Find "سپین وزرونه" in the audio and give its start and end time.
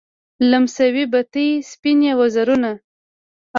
1.71-2.71